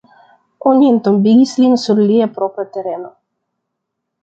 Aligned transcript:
Oni 0.71 0.87
entombigis 0.93 1.51
lin 1.65 1.77
sur 1.83 2.03
lia 2.13 2.31
propra 2.39 2.67
tereno. 2.79 3.15